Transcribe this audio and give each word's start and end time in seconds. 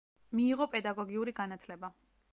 მიიღო 0.37 0.67
პედაგოგიური 0.71 1.37
განათლება. 1.41 1.95